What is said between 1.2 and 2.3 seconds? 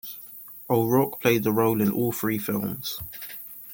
played the role in all